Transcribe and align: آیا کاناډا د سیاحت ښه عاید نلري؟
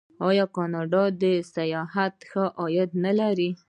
آیا 0.29 0.45
کاناډا 0.55 1.03
د 1.21 1.23
سیاحت 1.53 2.15
ښه 2.29 2.43
عاید 2.61 2.91
نلري؟ 3.03 3.49